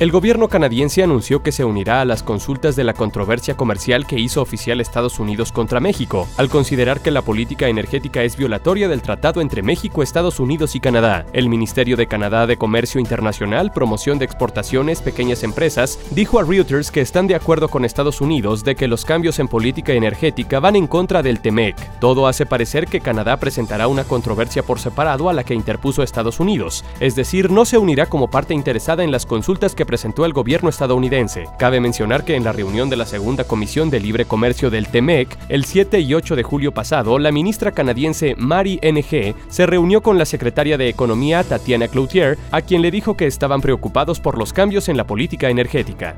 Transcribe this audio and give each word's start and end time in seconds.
El 0.00 0.10
gobierno 0.10 0.48
canadiense 0.48 1.04
anunció 1.04 1.44
que 1.44 1.52
se 1.52 1.64
unirá 1.64 2.00
a 2.00 2.04
las 2.04 2.24
consultas 2.24 2.74
de 2.74 2.82
la 2.82 2.94
controversia 2.94 3.56
comercial 3.56 4.08
que 4.08 4.18
hizo 4.18 4.42
oficial 4.42 4.80
Estados 4.80 5.20
Unidos 5.20 5.52
contra 5.52 5.78
México, 5.78 6.26
al 6.36 6.48
considerar 6.48 7.00
que 7.00 7.12
la 7.12 7.22
política 7.22 7.68
energética 7.68 8.24
es 8.24 8.36
violatoria 8.36 8.88
del 8.88 9.02
tratado 9.02 9.40
entre 9.40 9.62
México, 9.62 10.02
Estados 10.02 10.40
Unidos 10.40 10.74
y 10.74 10.80
Canadá. 10.80 11.26
El 11.32 11.48
Ministerio 11.48 11.96
de 11.96 12.08
Canadá 12.08 12.48
de 12.48 12.56
Comercio 12.56 13.00
Internacional, 13.00 13.70
Promoción 13.70 14.18
de 14.18 14.24
Exportaciones, 14.24 15.00
Pequeñas 15.00 15.44
Empresas, 15.44 16.00
dijo 16.10 16.40
a 16.40 16.42
Reuters 16.42 16.90
que 16.90 17.00
están 17.00 17.28
de 17.28 17.36
acuerdo 17.36 17.68
con 17.68 17.84
Estados 17.84 18.20
Unidos 18.20 18.64
de 18.64 18.74
que 18.74 18.88
los 18.88 19.04
cambios 19.04 19.38
en 19.38 19.46
política 19.46 19.92
energética 19.92 20.58
van 20.58 20.74
en 20.74 20.88
contra 20.88 21.22
del 21.22 21.38
TEMEC. 21.38 22.00
Todo 22.00 22.26
hace 22.26 22.46
parecer 22.46 22.88
que 22.88 23.00
Canadá 23.00 23.36
presentará 23.36 23.86
una 23.86 24.02
controversia 24.02 24.64
por 24.64 24.80
separado 24.80 25.28
a 25.28 25.32
la 25.32 25.44
que 25.44 25.54
interpuso 25.54 26.02
Estados 26.02 26.40
Unidos, 26.40 26.84
es 26.98 27.14
decir, 27.14 27.52
no 27.52 27.64
se 27.64 27.78
unirá 27.78 28.06
como 28.06 28.28
parte 28.28 28.54
interesada 28.54 29.04
en 29.04 29.12
las 29.12 29.24
consultas 29.24 29.76
que 29.76 29.83
presentó 29.84 30.24
el 30.24 30.32
gobierno 30.32 30.68
estadounidense. 30.68 31.44
Cabe 31.58 31.80
mencionar 31.80 32.24
que 32.24 32.36
en 32.36 32.44
la 32.44 32.52
reunión 32.52 32.90
de 32.90 32.96
la 32.96 33.06
Segunda 33.06 33.44
Comisión 33.44 33.90
de 33.90 34.00
Libre 34.00 34.24
Comercio 34.24 34.70
del 34.70 34.88
TEMEC, 34.88 35.36
el 35.48 35.64
7 35.64 36.00
y 36.00 36.14
8 36.14 36.36
de 36.36 36.42
julio 36.42 36.72
pasado, 36.72 37.18
la 37.18 37.32
ministra 37.32 37.72
canadiense 37.72 38.34
Mary 38.36 38.78
N.G. 38.82 39.34
se 39.48 39.66
reunió 39.66 40.02
con 40.02 40.18
la 40.18 40.24
secretaria 40.24 40.78
de 40.78 40.88
Economía 40.88 41.44
Tatiana 41.44 41.88
Cloutier, 41.88 42.38
a 42.50 42.62
quien 42.62 42.82
le 42.82 42.90
dijo 42.90 43.16
que 43.16 43.26
estaban 43.26 43.60
preocupados 43.60 44.20
por 44.20 44.38
los 44.38 44.52
cambios 44.52 44.88
en 44.88 44.96
la 44.96 45.06
política 45.06 45.48
energética. 45.48 46.16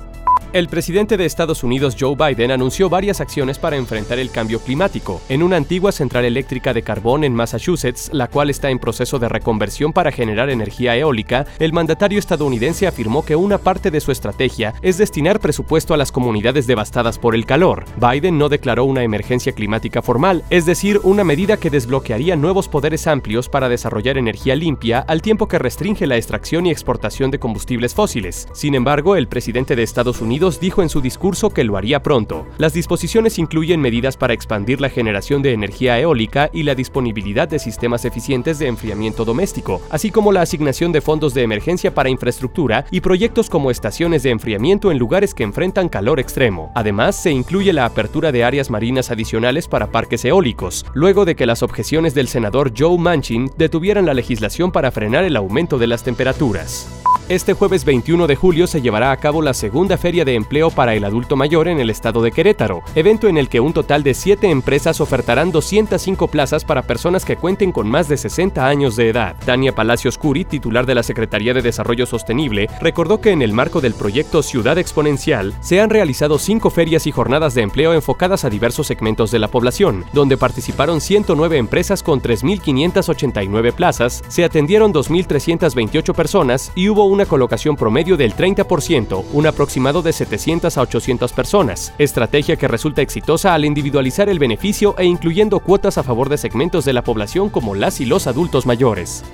El 0.52 0.68
presidente 0.68 1.16
de 1.16 1.26
Estados 1.26 1.64
Unidos, 1.64 1.96
Joe 1.98 2.14
Biden, 2.14 2.50
anunció 2.50 2.88
varias 2.88 3.20
acciones 3.20 3.58
para 3.58 3.76
enfrentar 3.76 4.18
el 4.18 4.30
cambio 4.30 4.60
climático. 4.60 5.20
En 5.28 5.42
una 5.42 5.56
antigua 5.56 5.92
central 5.92 6.24
eléctrica 6.24 6.72
de 6.72 6.82
carbón 6.82 7.24
en 7.24 7.34
Massachusetts, 7.34 8.10
la 8.12 8.28
cual 8.28 8.48
está 8.48 8.70
en 8.70 8.78
proceso 8.78 9.18
de 9.18 9.28
reconversión 9.28 9.92
para 9.92 10.12
generar 10.12 10.48
energía 10.48 10.96
eólica, 10.96 11.46
el 11.58 11.72
mandatario 11.72 12.18
estadounidense 12.18 12.86
afirmó 12.86 13.24
que 13.24 13.36
una 13.36 13.58
parte 13.58 13.90
de 13.90 14.00
su 14.00 14.12
estrategia 14.12 14.72
es 14.82 14.98
destinar 14.98 15.40
presupuesto 15.40 15.94
a 15.94 15.96
las 15.96 16.12
comunidades 16.12 16.66
devastadas 16.66 17.18
por 17.18 17.34
el 17.34 17.44
calor. 17.44 17.84
Biden 18.00 18.38
no 18.38 18.48
declaró 18.48 18.84
una 18.84 19.02
emergencia 19.02 19.52
climática 19.52 20.00
formal, 20.00 20.44
es 20.48 20.64
decir, 20.64 21.00
una 21.02 21.24
medida 21.24 21.56
que 21.56 21.70
desbloquearía 21.70 22.36
nuevos 22.36 22.68
poderes 22.68 23.06
amplios 23.08 23.48
para 23.48 23.68
desarrollar 23.68 24.16
energía 24.16 24.54
limpia 24.54 25.00
al 25.00 25.22
tiempo 25.22 25.48
que 25.48 25.58
restringe 25.58 26.06
la 26.06 26.16
extracción 26.16 26.66
y 26.66 26.70
exportación 26.70 27.30
de 27.30 27.40
combustibles 27.40 27.94
fósiles. 27.94 28.48
Sin 28.54 28.74
embargo, 28.74 29.16
el 29.16 29.28
presidente 29.28 29.76
de 29.76 29.82
Estados 29.82 30.20
Unidos 30.20 30.35
dijo 30.60 30.82
en 30.82 30.88
su 30.88 31.00
discurso 31.00 31.50
que 31.50 31.64
lo 31.64 31.76
haría 31.76 32.02
pronto. 32.02 32.46
Las 32.58 32.74
disposiciones 32.74 33.38
incluyen 33.38 33.80
medidas 33.80 34.16
para 34.16 34.34
expandir 34.34 34.80
la 34.80 34.90
generación 34.90 35.40
de 35.40 35.52
energía 35.52 35.98
eólica 35.98 36.50
y 36.52 36.62
la 36.62 36.74
disponibilidad 36.74 37.48
de 37.48 37.58
sistemas 37.58 38.04
eficientes 38.04 38.58
de 38.58 38.66
enfriamiento 38.66 39.24
doméstico, 39.24 39.80
así 39.90 40.10
como 40.10 40.32
la 40.32 40.42
asignación 40.42 40.92
de 40.92 41.00
fondos 41.00 41.32
de 41.32 41.42
emergencia 41.42 41.94
para 41.94 42.10
infraestructura 42.10 42.84
y 42.90 43.00
proyectos 43.00 43.48
como 43.48 43.70
estaciones 43.70 44.22
de 44.22 44.30
enfriamiento 44.30 44.90
en 44.90 44.98
lugares 44.98 45.34
que 45.34 45.42
enfrentan 45.42 45.88
calor 45.88 46.20
extremo. 46.20 46.70
Además, 46.74 47.16
se 47.16 47.30
incluye 47.30 47.72
la 47.72 47.86
apertura 47.86 48.30
de 48.30 48.44
áreas 48.44 48.70
marinas 48.70 49.10
adicionales 49.10 49.68
para 49.68 49.90
parques 49.90 50.24
eólicos, 50.24 50.84
luego 50.92 51.24
de 51.24 51.34
que 51.34 51.46
las 51.46 51.62
objeciones 51.62 52.14
del 52.14 52.28
senador 52.28 52.72
Joe 52.76 52.98
Manchin 52.98 53.50
detuvieran 53.56 54.04
la 54.04 54.14
legislación 54.14 54.70
para 54.70 54.90
frenar 54.90 55.24
el 55.24 55.36
aumento 55.36 55.78
de 55.78 55.86
las 55.86 56.02
temperaturas. 56.02 57.05
Este 57.28 57.54
jueves 57.54 57.84
21 57.84 58.28
de 58.28 58.36
julio 58.36 58.68
se 58.68 58.80
llevará 58.80 59.10
a 59.10 59.16
cabo 59.16 59.42
la 59.42 59.52
segunda 59.52 59.98
Feria 59.98 60.24
de 60.24 60.36
Empleo 60.36 60.70
para 60.70 60.94
el 60.94 61.02
Adulto 61.02 61.34
Mayor 61.34 61.66
en 61.66 61.80
el 61.80 61.90
estado 61.90 62.22
de 62.22 62.30
Querétaro, 62.30 62.84
evento 62.94 63.26
en 63.26 63.36
el 63.36 63.48
que 63.48 63.58
un 63.58 63.72
total 63.72 64.04
de 64.04 64.14
siete 64.14 64.48
empresas 64.48 65.00
ofertarán 65.00 65.50
205 65.50 66.28
plazas 66.28 66.64
para 66.64 66.82
personas 66.82 67.24
que 67.24 67.34
cuenten 67.34 67.72
con 67.72 67.88
más 67.88 68.08
de 68.08 68.16
60 68.16 68.64
años 68.64 68.94
de 68.94 69.08
edad. 69.08 69.34
Tania 69.44 69.74
Palacios 69.74 70.18
Curi, 70.18 70.44
titular 70.44 70.86
de 70.86 70.94
la 70.94 71.02
Secretaría 71.02 71.52
de 71.52 71.62
Desarrollo 71.62 72.06
Sostenible, 72.06 72.68
recordó 72.80 73.20
que 73.20 73.32
en 73.32 73.42
el 73.42 73.52
marco 73.52 73.80
del 73.80 73.94
proyecto 73.94 74.44
Ciudad 74.44 74.78
Exponencial 74.78 75.52
se 75.60 75.80
han 75.80 75.90
realizado 75.90 76.38
cinco 76.38 76.70
ferias 76.70 77.08
y 77.08 77.10
jornadas 77.10 77.54
de 77.54 77.62
empleo 77.62 77.92
enfocadas 77.92 78.44
a 78.44 78.50
diversos 78.50 78.86
segmentos 78.86 79.32
de 79.32 79.40
la 79.40 79.48
población, 79.48 80.04
donde 80.12 80.36
participaron 80.36 81.00
109 81.00 81.56
empresas 81.56 82.04
con 82.04 82.22
3.589 82.22 83.72
plazas, 83.72 84.22
se 84.28 84.44
atendieron 84.44 84.94
2.328 84.94 86.14
personas 86.14 86.70
y 86.76 86.88
hubo 86.88 87.04
un 87.06 87.15
una 87.16 87.24
colocación 87.24 87.76
promedio 87.76 88.18
del 88.18 88.36
30%, 88.36 89.24
un 89.32 89.46
aproximado 89.46 90.02
de 90.02 90.12
700 90.12 90.76
a 90.76 90.82
800 90.82 91.32
personas, 91.32 91.94
estrategia 91.96 92.56
que 92.56 92.68
resulta 92.68 93.00
exitosa 93.00 93.54
al 93.54 93.64
individualizar 93.64 94.28
el 94.28 94.38
beneficio 94.38 94.94
e 94.98 95.06
incluyendo 95.06 95.60
cuotas 95.60 95.96
a 95.96 96.02
favor 96.02 96.28
de 96.28 96.36
segmentos 96.36 96.84
de 96.84 96.92
la 96.92 97.02
población 97.02 97.48
como 97.48 97.74
las 97.74 98.02
y 98.02 98.04
los 98.04 98.26
adultos 98.26 98.66
mayores. 98.66 99.24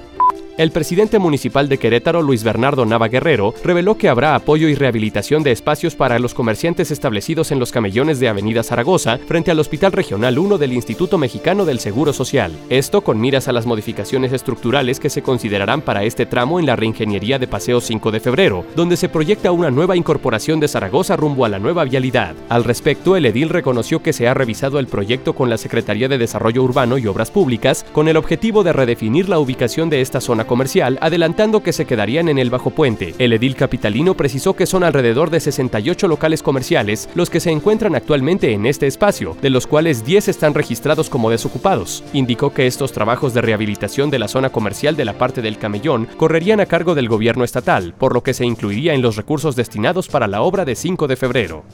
El 0.59 0.71
presidente 0.71 1.19
municipal 1.19 1.67
de 1.71 1.79
Querétaro, 1.79 2.21
Luis 2.21 2.45
Bernardo 2.45 2.85
Nava 2.85 3.09
Guerrero, 3.09 3.55
reveló 3.65 3.97
que 3.97 4.11
habrá 4.11 4.35
apoyo 4.35 4.69
y 4.69 4.75
rehabilitación 4.75 5.43
de 5.43 5.51
espacios 5.51 5.97
para 5.97 6.19
los 6.19 6.35
comerciantes 6.35 6.91
establecidos 6.91 7.53
en 7.53 7.59
los 7.59 7.73
camellones 7.73 8.21
de 8.21 8.29
Avenida 8.29 8.63
Zaragoza 8.63 9.17
frente 9.27 9.51
al 9.51 9.59
Hospital 9.61 9.93
Regional 9.93 10.39
1 10.39 10.59
del 10.59 10.75
Instituto 10.75 11.17
Mexicano 11.17 11.65
del 11.65 11.81
Seguro 11.81 12.13
Social. 12.13 12.53
Esto 12.69 13.01
con 13.01 13.19
miras 13.19 13.49
a 13.49 13.53
las 13.53 13.65
modificaciones 13.65 14.31
estructurales 14.35 15.01
que 15.01 15.09
se 15.09 15.23
considerarán 15.23 15.81
para 15.81 16.05
este 16.05 16.27
tramo 16.27 16.61
en 16.61 16.67
la 16.67 16.77
reingeniería 16.77 17.39
de 17.39 17.49
Paseo 17.49 17.81
5 17.81 18.11
de 18.11 18.21
Febrero, 18.21 18.67
donde 18.77 18.99
se 18.99 19.09
proyecta 19.09 19.53
una 19.53 19.71
nueva 19.71 19.97
incorporación 19.97 20.61
de 20.61 20.69
Zaragoza 20.69 21.17
rumbo 21.17 21.47
a 21.47 21.49
la 21.49 21.61
nueva 21.61 21.85
vialidad. 21.85 22.35
Al 22.51 22.65
respecto, 22.65 23.17
el 23.17 23.25
edil 23.25 23.49
reconoció 23.49 24.03
que 24.03 24.13
se 24.13 24.29
ha 24.29 24.35
revisado 24.35 24.79
el 24.79 24.87
proyecto 24.87 25.33
con 25.33 25.49
la 25.49 25.57
Secretaría 25.57 26.09
de 26.09 26.19
Desarrollo 26.19 26.63
Urbano 26.63 26.99
y 26.99 27.07
Obras 27.07 27.31
Públicas 27.31 27.87
con 27.95 28.07
el 28.09 28.19
objetivo 28.19 28.63
de 28.63 28.75
redefinir 28.75 29.31
la 29.31 29.39
ubicación 29.39 29.89
de 29.89 30.03
esta 30.03 30.21
zona 30.21 30.42
comercial, 30.47 30.99
adelantando 31.01 31.63
que 31.63 31.73
se 31.73 31.85
quedarían 31.85 32.29
en 32.29 32.39
el 32.39 32.51
Bajo 32.51 32.71
Puente. 32.71 33.15
El 33.19 33.33
edil 33.33 33.57
capitalino 33.57 34.15
precisó 34.15 34.55
que 34.55 34.67
son 34.67 34.85
alrededor 34.85 35.31
de 35.31 35.41
68 35.41 36.09
locales 36.09 36.43
comerciales 36.43 37.09
los 37.15 37.31
que 37.31 37.41
se 37.41 37.51
encuentran 37.51 37.95
actualmente 37.95 38.53
en 38.53 38.67
este 38.67 38.87
espacio, 38.87 39.37
de 39.41 39.51
los 39.51 39.67
cuales 39.67 40.05
10 40.05 40.29
están 40.29 40.55
registrados 40.55 41.11
como 41.11 41.31
desocupados. 41.31 42.03
Indicó 42.13 42.53
que 42.53 42.67
estos 42.67 42.93
trabajos 42.93 43.35
de 43.35 43.43
rehabilitación 43.43 44.11
de 44.11 44.19
la 44.19 44.29
zona 44.29 44.51
comercial 44.51 44.97
de 44.97 45.05
la 45.05 45.15
parte 45.15 45.43
del 45.43 45.59
camellón 45.59 46.09
correrían 46.17 46.61
a 46.61 46.67
cargo 46.67 46.95
del 46.95 47.09
gobierno 47.09 47.45
estatal, 47.45 47.95
por 47.99 48.15
lo 48.15 48.23
que 48.23 48.35
se 48.35 48.45
incluiría 48.45 48.95
en 48.95 49.03
los 49.03 49.17
recursos 49.17 49.57
destinados 49.57 50.09
para 50.09 50.27
la 50.27 50.43
obra 50.43 50.65
de 50.65 50.75
5 50.75 51.07
de 51.09 51.17
febrero. 51.17 51.65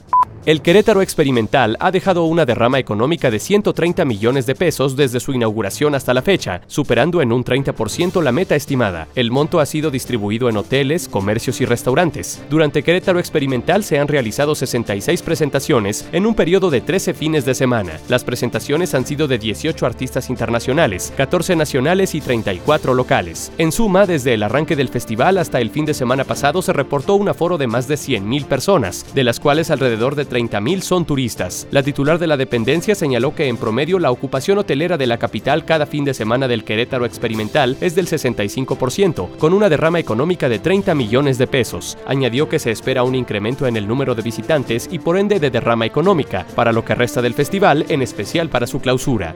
El 0.49 0.63
Querétaro 0.63 1.03
Experimental 1.03 1.77
ha 1.79 1.91
dejado 1.91 2.23
una 2.23 2.43
derrama 2.43 2.79
económica 2.79 3.29
de 3.29 3.37
130 3.37 4.03
millones 4.03 4.47
de 4.47 4.55
pesos 4.55 4.95
desde 4.95 5.19
su 5.19 5.31
inauguración 5.31 5.93
hasta 5.93 6.11
la 6.11 6.23
fecha, 6.23 6.61
superando 6.65 7.21
en 7.21 7.31
un 7.31 7.45
30% 7.45 8.19
la 8.23 8.31
meta 8.31 8.55
estimada. 8.55 9.07
El 9.13 9.29
monto 9.29 9.59
ha 9.59 9.67
sido 9.67 9.91
distribuido 9.91 10.49
en 10.49 10.57
hoteles, 10.57 11.07
comercios 11.07 11.61
y 11.61 11.65
restaurantes. 11.65 12.41
Durante 12.49 12.81
Querétaro 12.81 13.19
Experimental 13.19 13.83
se 13.83 13.99
han 13.99 14.07
realizado 14.07 14.55
66 14.55 15.21
presentaciones 15.21 16.09
en 16.11 16.25
un 16.25 16.33
periodo 16.33 16.71
de 16.71 16.81
13 16.81 17.13
fines 17.13 17.45
de 17.45 17.53
semana. 17.53 17.99
Las 18.07 18.23
presentaciones 18.23 18.95
han 18.95 19.05
sido 19.05 19.27
de 19.27 19.37
18 19.37 19.85
artistas 19.85 20.31
internacionales, 20.31 21.13
14 21.15 21.55
nacionales 21.57 22.15
y 22.15 22.21
34 22.21 22.95
locales. 22.95 23.51
En 23.59 23.71
suma, 23.71 24.07
desde 24.07 24.33
el 24.33 24.41
arranque 24.41 24.75
del 24.75 24.89
festival 24.89 25.37
hasta 25.37 25.61
el 25.61 25.69
fin 25.69 25.85
de 25.85 25.93
semana 25.93 26.23
pasado 26.23 26.63
se 26.63 26.73
reportó 26.73 27.13
un 27.13 27.29
aforo 27.29 27.59
de 27.59 27.67
más 27.67 27.87
de 27.87 27.97
100.000 27.97 28.45
personas, 28.45 29.05
de 29.13 29.23
las 29.23 29.39
cuales 29.39 29.69
alrededor 29.69 30.15
de 30.15 30.38
30.000 30.39 30.81
son 30.81 31.05
turistas. 31.05 31.67
La 31.71 31.83
titular 31.83 32.17
de 32.17 32.27
la 32.27 32.37
dependencia 32.37 32.95
señaló 32.95 33.35
que 33.35 33.47
en 33.47 33.57
promedio 33.57 33.99
la 33.99 34.11
ocupación 34.11 34.57
hotelera 34.57 34.97
de 34.97 35.07
la 35.07 35.17
capital 35.17 35.65
cada 35.65 35.85
fin 35.85 36.05
de 36.05 36.13
semana 36.13 36.47
del 36.47 36.63
Querétaro 36.63 37.05
experimental 37.05 37.75
es 37.81 37.95
del 37.95 38.07
65%, 38.07 39.37
con 39.37 39.53
una 39.53 39.67
derrama 39.67 39.99
económica 39.99 40.47
de 40.47 40.59
30 40.59 40.95
millones 40.95 41.37
de 41.37 41.47
pesos. 41.47 41.97
Añadió 42.05 42.47
que 42.47 42.59
se 42.59 42.71
espera 42.71 43.03
un 43.03 43.15
incremento 43.15 43.67
en 43.67 43.75
el 43.75 43.87
número 43.87 44.15
de 44.15 44.21
visitantes 44.21 44.87
y 44.89 44.99
por 44.99 45.17
ende 45.17 45.39
de 45.39 45.49
derrama 45.49 45.85
económica, 45.85 46.45
para 46.55 46.71
lo 46.71 46.85
que 46.85 46.95
resta 46.95 47.21
del 47.21 47.33
festival, 47.33 47.85
en 47.89 48.01
especial 48.01 48.49
para 48.49 48.67
su 48.67 48.79
clausura. 48.79 49.35